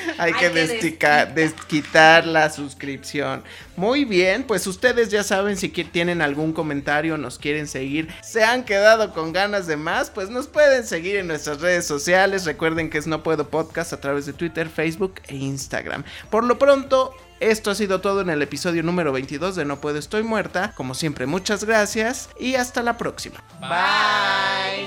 [0.18, 2.26] Hay que destica- desquitar.
[2.26, 3.42] la suscripción.
[3.76, 8.64] Muy bien, pues ustedes ya saben si tienen algún comentario, nos quieren seguir, se han
[8.64, 12.44] quedado con ganas de más, pues nos pueden seguir en nuestras redes sociales.
[12.44, 16.04] Recuerden que es No Puedo Podcast a través de Twitter, Facebook e Instagram.
[16.30, 17.14] Por lo pronto...
[17.40, 20.74] Esto ha sido todo en el episodio número 22 de No Puedo Estoy Muerta.
[20.76, 23.42] Como siempre, muchas gracias y hasta la próxima.
[23.60, 24.86] Bye.